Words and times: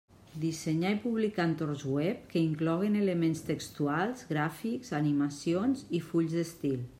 Dissenyar 0.43 0.93
i 0.93 1.01
publicar 1.01 1.43
entorns 1.49 1.83
web 1.97 2.23
que 2.31 2.43
incloguen 2.47 2.95
elements 3.01 3.45
textuals, 3.51 4.25
gràfics, 4.33 4.95
animacions 5.03 5.85
i 6.01 6.05
fulls 6.09 6.35
d'estil. 6.41 6.83